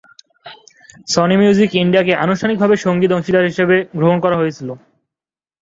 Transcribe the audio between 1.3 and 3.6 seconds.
music India কে আনুষ্ঠানিকভাবে সঙ্গীত অংশীদার